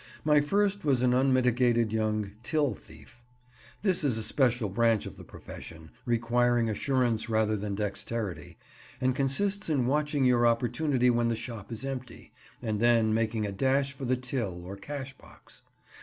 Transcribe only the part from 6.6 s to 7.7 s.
assurance rather